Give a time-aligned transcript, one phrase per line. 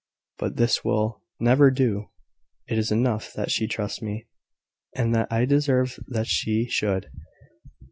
[0.39, 2.09] But this will never do.
[2.67, 4.25] It is enough that she trusts me,
[4.95, 7.11] and that I deserve that she should.